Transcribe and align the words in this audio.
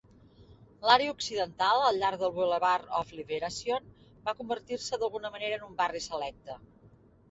L'àrea 0.87 1.11
occidental, 1.15 1.83
al 1.91 2.01
llarg 2.05 2.23
del 2.25 2.33
Boulevard 2.39 2.89
of 3.03 3.13
Liberation 3.21 3.89
va 4.27 4.39
convertir-se 4.43 5.03
d'alguna 5.03 5.37
manera 5.39 5.61
en 5.65 5.73
un 5.73 5.83
barri 5.85 6.07
selecte. 6.13 6.63